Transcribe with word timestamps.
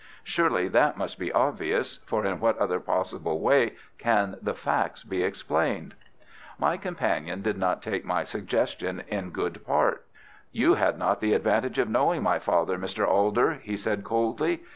Surely 0.23 0.67
that 0.67 0.97
must 0.97 1.19
be 1.19 1.31
obvious, 1.31 1.97
for 2.07 2.25
in 2.25 2.39
what 2.39 2.57
other 2.57 2.79
possible 2.79 3.39
way 3.39 3.73
can 3.99 4.35
the 4.41 4.55
facts 4.55 5.03
be 5.03 5.21
explained?" 5.21 5.93
My 6.57 6.75
companion 6.75 7.43
did 7.43 7.55
not 7.59 7.83
take 7.83 8.03
my 8.03 8.23
suggestion 8.23 9.03
in 9.09 9.29
good 9.29 9.63
part. 9.63 10.07
"You 10.51 10.73
had 10.73 10.97
not 10.97 11.21
the 11.21 11.33
advantage 11.35 11.77
of 11.77 11.87
knowing 11.87 12.23
my 12.23 12.39
father, 12.39 12.79
Mr. 12.79 13.07
Alder," 13.07 13.59
he 13.61 13.77
said, 13.77 14.03
coldly. 14.03 14.63